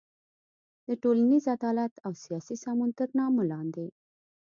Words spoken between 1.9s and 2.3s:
او